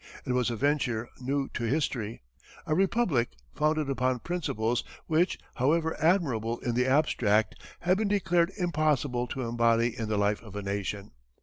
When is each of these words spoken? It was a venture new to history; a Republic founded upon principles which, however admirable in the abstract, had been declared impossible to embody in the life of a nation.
It 0.25 0.33
was 0.33 0.49
a 0.49 0.55
venture 0.55 1.07
new 1.19 1.47
to 1.49 1.63
history; 1.65 2.23
a 2.65 2.73
Republic 2.73 3.29
founded 3.53 3.87
upon 3.87 4.17
principles 4.17 4.83
which, 5.05 5.37
however 5.57 5.95
admirable 6.01 6.57
in 6.61 6.73
the 6.73 6.87
abstract, 6.87 7.53
had 7.81 7.99
been 7.99 8.07
declared 8.07 8.51
impossible 8.57 9.27
to 9.27 9.43
embody 9.43 9.95
in 9.95 10.09
the 10.09 10.17
life 10.17 10.41
of 10.41 10.55
a 10.55 10.63
nation. 10.63 11.11